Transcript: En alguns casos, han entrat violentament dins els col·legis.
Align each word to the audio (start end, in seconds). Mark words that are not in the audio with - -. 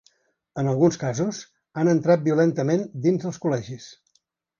En 0.59 0.69
alguns 0.69 0.95
casos, 1.01 1.41
han 1.81 1.91
entrat 1.91 2.23
violentament 2.29 2.81
dins 3.05 3.29
els 3.31 3.39
col·legis. 3.45 3.87